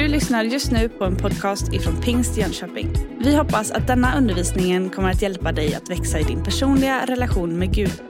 [0.00, 2.92] Du lyssnar just nu på en podcast ifrån Pingst Jönköping.
[3.18, 7.58] Vi hoppas att denna undervisning kommer att hjälpa dig att växa i din personliga relation
[7.58, 8.02] med Gud.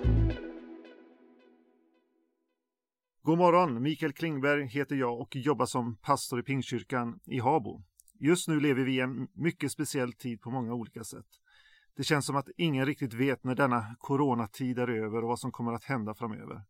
[3.22, 3.82] God morgon!
[3.82, 7.82] Mikael Klingberg heter jag och jobbar som pastor i Pingstkyrkan i Habo.
[8.20, 11.26] Just nu lever vi i en mycket speciell tid på många olika sätt.
[11.96, 15.52] Det känns som att ingen riktigt vet när denna coronatid är över och vad som
[15.52, 16.62] kommer att hända framöver.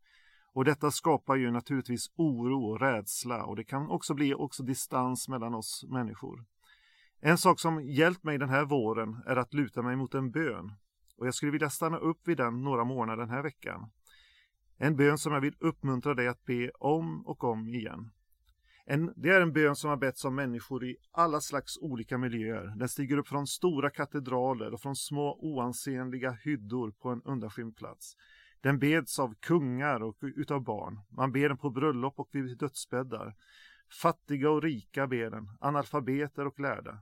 [0.53, 5.29] Och detta skapar ju naturligtvis oro och rädsla och det kan också bli också distans
[5.29, 6.45] mellan oss människor.
[7.19, 10.73] En sak som hjälpt mig den här våren är att luta mig mot en bön.
[11.17, 13.89] Och jag skulle vilja stanna upp vid den några månader den här veckan.
[14.77, 18.11] En bön som jag vill uppmuntra dig att be om och om igen.
[18.85, 22.73] En, det är en bön som har betts av människor i alla slags olika miljöer.
[22.77, 28.15] Den stiger upp från stora katedraler och från små oansenliga hyddor på en undanskymd plats.
[28.61, 30.99] Den beds av kungar och utav barn.
[31.09, 33.35] Man ber den på bröllop och vid dödsbäddar.
[34.01, 36.99] Fattiga och rika ber den, analfabeter och lärda.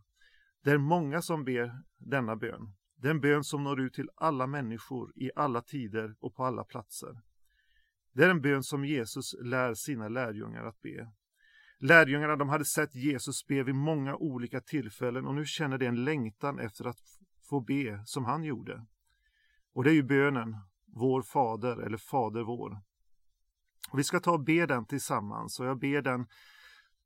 [0.64, 2.74] Det är många som ber denna bön.
[2.96, 6.46] Det är en bön som når ut till alla människor i alla tider och på
[6.46, 7.22] alla platser.
[8.14, 11.12] Det är en bön som Jesus lär sina lärjungar att be.
[11.80, 16.04] Lärjungarna de hade sett Jesus be vid många olika tillfällen och nu känner de en
[16.04, 17.00] längtan efter att
[17.50, 18.86] få be som han gjorde.
[19.74, 20.56] Och det är ju bönen
[20.94, 22.82] vår Fader eller Fader vår.
[23.92, 26.28] Och vi ska ta och be den tillsammans och jag ber den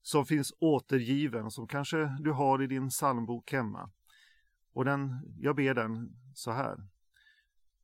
[0.01, 3.91] som finns återgiven som kanske du har i din psalmbok hemma.
[4.73, 6.77] Och den, jag ber den så här.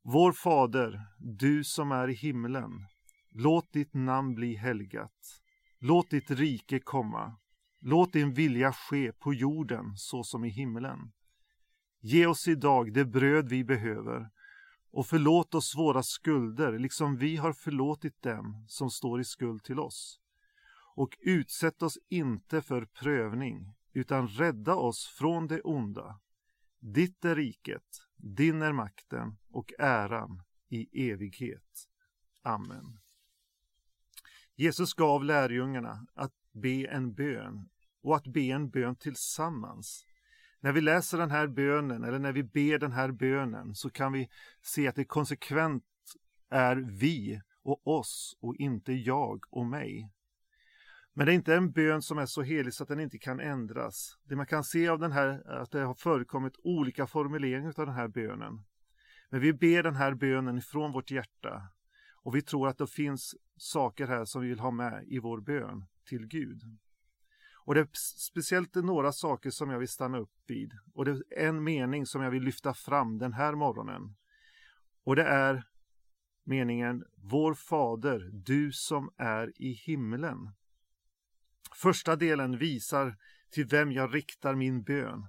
[0.02, 2.72] Vår Fader, du som är i himlen.
[3.31, 5.42] Låt ditt namn bli helgat.
[5.80, 7.36] Låt ditt rike komma.
[7.81, 11.11] Låt din vilja ske på jorden så som i himlen.
[12.02, 14.30] Ge oss idag det bröd vi behöver
[14.92, 19.80] och förlåt oss våra skulder liksom vi har förlåtit dem som står i skuld till
[19.80, 20.20] oss.
[20.95, 26.20] Och utsätt oss inte för prövning utan rädda oss från det onda.
[26.80, 31.88] Ditt är riket, din är makten och äran i evighet.
[32.42, 32.99] Amen.
[34.55, 37.70] Jesus gav lärjungarna att be en bön
[38.02, 40.05] och att be en bön tillsammans.
[40.61, 44.14] När vi läser den här bönen eller när vi ber den här bönen så kan
[44.14, 44.30] vi
[44.61, 45.83] se att det konsekvent
[46.49, 50.11] är vi och oss och inte jag och mig.
[51.14, 53.39] Men det är inte en bön som är så helig så att den inte kan
[53.39, 54.17] ändras.
[54.23, 57.86] Det man kan se av den här är att det har förekommit olika formuleringar av
[57.86, 58.65] den här bönen.
[59.30, 61.61] Men vi ber den här bönen ifrån vårt hjärta
[62.23, 65.42] och vi tror att det finns saker här som vi vill ha med i vår
[65.42, 66.61] bön till Gud.
[67.69, 70.73] Och det är speciellt några saker som jag vill stanna upp vid.
[70.93, 74.15] Och det är en mening som jag vill lyfta fram den här morgonen.
[75.03, 75.63] Och det är
[76.43, 80.52] meningen Vår Fader, du som är i himlen.
[81.75, 83.15] Första delen visar
[83.52, 85.27] till vem jag riktar min bön.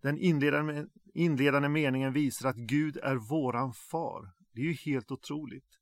[0.00, 4.32] Den inledande, inledande meningen visar att Gud är våran far.
[4.52, 5.78] Det är ju helt otroligt.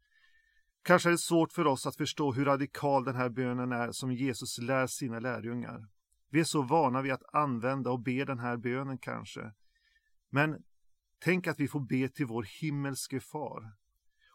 [0.82, 4.12] Kanske är det svårt för oss att förstå hur radikal den här bönen är som
[4.12, 5.88] Jesus lär sina lärjungar.
[6.30, 9.52] Vi är så vana vid att använda och be den här bönen kanske.
[10.30, 10.62] Men
[11.24, 13.72] tänk att vi får be till vår himmelske far.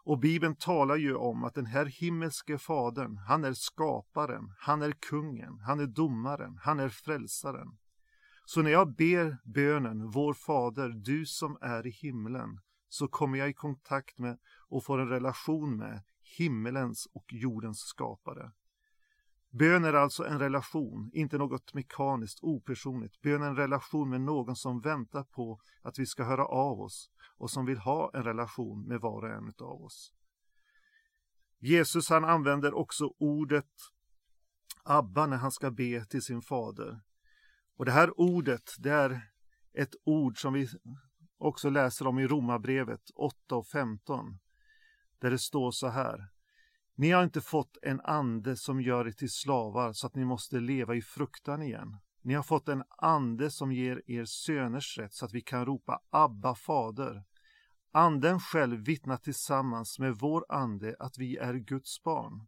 [0.04, 4.92] Och Bibeln talar ju om att den här himmelske fadern, han är skaparen, han är
[4.92, 7.78] kungen, han är domaren, han är frälsaren.
[8.44, 13.48] Så när jag ber bönen, vår fader, du som är i himlen, så kommer jag
[13.48, 16.02] i kontakt med och får en relation med
[16.38, 18.52] himmelens och jordens skapare.
[19.50, 23.20] Bön är alltså en relation, inte något mekaniskt, opersonligt.
[23.20, 27.10] Bön är en relation med någon som väntar på att vi ska höra av oss
[27.38, 30.12] och som vill ha en relation med var och en av oss.
[31.58, 33.70] Jesus han använder också ordet
[34.84, 37.00] Abba när han ska be till sin fader.
[37.76, 39.20] Och det här ordet, det är
[39.72, 40.68] ett ord som vi
[41.38, 44.38] också läser om i Romarbrevet 8 och 15
[45.18, 46.28] där det står så här.
[46.94, 50.60] Ni har inte fått en ande som gör er till slavar så att ni måste
[50.60, 51.96] leva i fruktan igen.
[52.22, 56.00] Ni har fått en ande som ger er söners rätt så att vi kan ropa
[56.10, 57.24] Abba fader.
[57.92, 62.46] Anden själv vittnar tillsammans med vår ande att vi är Guds barn.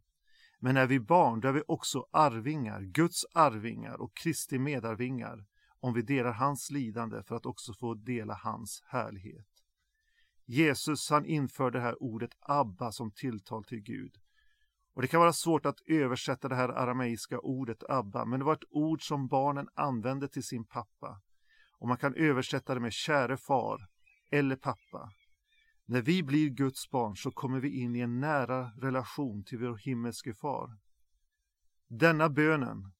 [0.59, 5.45] Men är vi barn, då är vi också arvingar, Guds arvingar och Kristi medarvingar,
[5.79, 9.48] om vi delar hans lidande för att också få dela hans härlighet.
[10.51, 14.15] Jesus han inför det här ordet Abba som tilltal till Gud.
[14.93, 18.53] Och Det kan vara svårt att översätta det här arameiska ordet Abba, men det var
[18.53, 21.21] ett ord som barnen använde till sin pappa.
[21.79, 23.87] Och man kan översätta det med käre far
[24.31, 25.11] eller pappa.
[25.85, 29.77] När vi blir Guds barn så kommer vi in i en nära relation till vår
[29.77, 30.77] himmelske far.
[31.87, 32.91] Denna bönen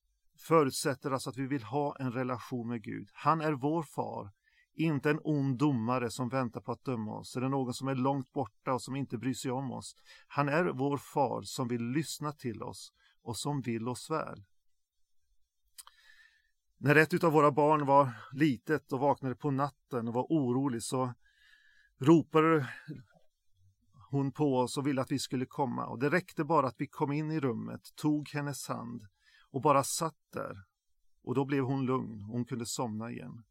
[0.48, 3.10] förutsätter alltså att vi vill ha en relation med Gud.
[3.13, 4.31] Han är vår far,
[4.83, 8.31] inte en ond domare som väntar på att döma oss eller någon som är långt
[8.33, 9.95] borta och som inte bryr sig om oss.
[10.27, 14.43] Han är vår far som vill lyssna till oss och som vill oss väl.
[16.77, 21.13] När ett av våra barn var litet och vaknade på natten och var orolig så
[21.97, 22.69] ropade
[24.09, 26.87] hon på oss och ville att vi skulle komma och det räckte bara att vi
[26.87, 29.07] kom in i rummet, tog hennes hand
[29.51, 30.63] och bara satt där
[31.23, 33.43] och då blev hon lugn och hon kunde somna igen.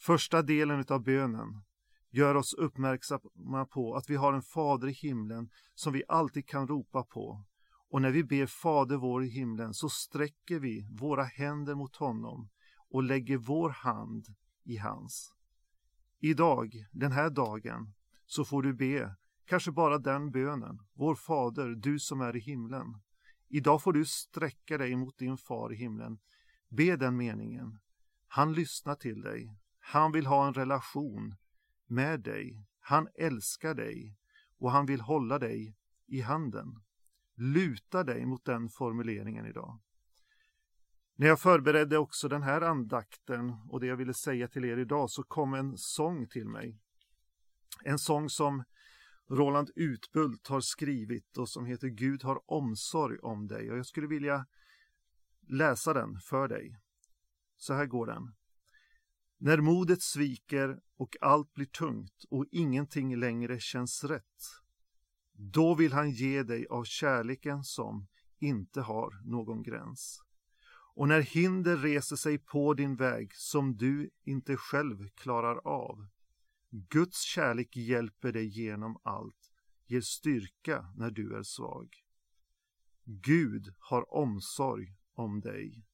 [0.00, 1.62] Första delen av bönen
[2.10, 6.68] gör oss uppmärksamma på att vi har en fader i himlen som vi alltid kan
[6.68, 7.44] ropa på.
[7.90, 12.48] Och när vi ber Fader vår i himlen så sträcker vi våra händer mot honom
[12.90, 14.26] och lägger vår hand
[14.64, 15.34] i hans.
[16.20, 17.92] Idag, den här dagen,
[18.26, 19.16] så får du be
[19.46, 20.78] kanske bara den bönen.
[20.94, 23.00] Vår Fader, du som är i himlen.
[23.48, 26.18] Idag får du sträcka dig mot din far i himlen.
[26.68, 27.78] Be den meningen.
[28.28, 29.56] Han lyssnar till dig.
[29.90, 31.34] Han vill ha en relation
[31.86, 32.66] med dig.
[32.80, 34.16] Han älskar dig
[34.58, 35.76] och han vill hålla dig
[36.06, 36.82] i handen.
[37.34, 39.80] Luta dig mot den formuleringen idag.
[41.16, 45.10] När jag förberedde också den här andakten och det jag ville säga till er idag
[45.10, 46.80] så kom en sång till mig.
[47.84, 48.64] En sång som
[49.30, 54.06] Roland Utbult har skrivit och som heter Gud har omsorg om dig och jag skulle
[54.06, 54.46] vilja
[55.48, 56.76] läsa den för dig.
[57.56, 58.34] Så här går den.
[59.42, 64.42] När modet sviker och allt blir tungt och ingenting längre känns rätt.
[65.32, 68.06] Då vill han ge dig av kärleken som
[68.38, 70.22] inte har någon gräns.
[70.94, 76.06] Och när hinder reser sig på din väg som du inte själv klarar av.
[76.70, 79.52] Guds kärlek hjälper dig genom allt,
[79.86, 81.88] ger styrka när du är svag.
[83.04, 85.86] Gud har omsorg om dig.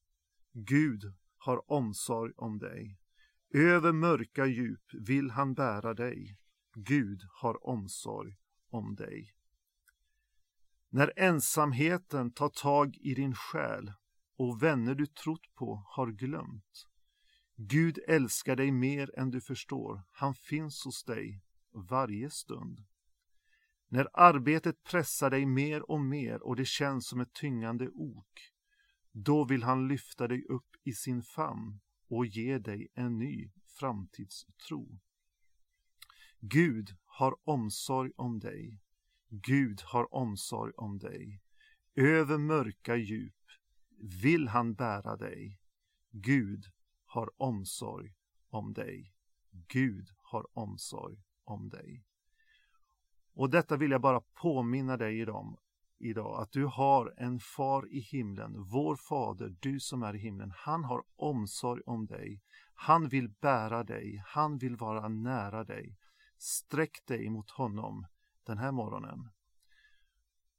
[0.52, 2.99] Gud har omsorg om dig.
[3.54, 6.38] Över mörka djup vill han bära dig.
[6.75, 8.37] Gud har omsorg
[8.70, 9.32] om dig.
[10.88, 13.93] När ensamheten tar tag i din själ
[14.37, 16.87] och vänner du trott på har glömt.
[17.56, 20.02] Gud älskar dig mer än du förstår.
[20.12, 21.42] Han finns hos dig
[21.72, 22.84] varje stund.
[23.88, 28.52] När arbetet pressar dig mer och mer och det känns som ett tyngande ok,
[29.12, 34.98] då vill han lyfta dig upp i sin famn och ge dig en ny framtidstro.
[36.40, 38.80] Gud har omsorg om dig.
[39.28, 41.42] Gud har omsorg om dig.
[41.94, 43.34] Över mörka djup
[44.22, 45.60] vill han bära dig.
[46.10, 46.64] Gud
[47.04, 48.14] har omsorg
[48.48, 49.14] om dig.
[49.50, 52.04] Gud har omsorg om dig.
[53.34, 55.56] Och detta vill jag bara påminna dig om
[55.98, 60.52] idag, att du har en far i himlen, vår fader, du som är i himlen.
[60.56, 62.40] Han har omsorg om dig.
[62.75, 64.22] Han vill bära dig.
[64.26, 65.96] Han vill vara nära dig.
[66.38, 68.06] Sträck dig mot honom
[68.46, 69.31] den här morgonen.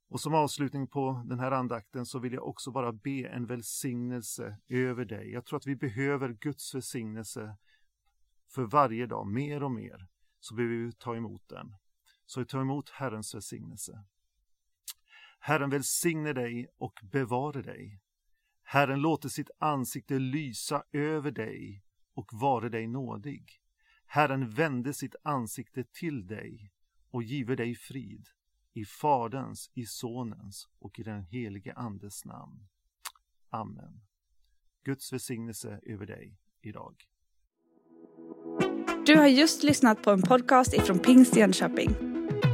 [0.08, 4.58] Och som avslutning på den här andakten så vill jag också bara be en välsignelse
[4.68, 5.32] över dig.
[5.32, 7.56] Jag tror att vi behöver Guds välsignelse
[8.54, 10.06] för varje dag, mer och mer,
[10.40, 11.74] så behöver vi ta emot den.
[12.26, 14.04] Så vi tar emot Herrens välsignelse.
[15.38, 18.00] Herren välsigne dig och bevare dig.
[18.62, 21.82] Herren låter sitt ansikte lysa över dig
[22.14, 23.60] och vare dig nådig.
[24.06, 26.72] Herren vände sitt ansikte till dig
[27.10, 28.28] och give dig frid.
[28.72, 32.68] I Faderns, i Sonens och i den helige Andes namn.
[33.50, 34.00] Amen.
[34.84, 36.94] Guds välsignelse över dig idag.
[39.06, 42.17] Du har just lyssnat på en podcast ifrån Pingst Jönköping.